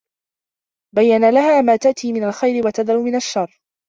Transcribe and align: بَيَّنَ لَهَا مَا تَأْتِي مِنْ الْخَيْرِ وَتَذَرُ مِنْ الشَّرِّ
بَيَّنَ 0.95 1.29
لَهَا 1.33 1.61
مَا 1.61 1.75
تَأْتِي 1.75 2.13
مِنْ 2.13 2.23
الْخَيْرِ 2.23 2.67
وَتَذَرُ 2.67 2.99
مِنْ 3.03 3.15
الشَّرِّ 3.15 3.61